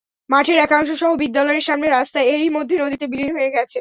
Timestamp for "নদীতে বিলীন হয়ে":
2.77-3.49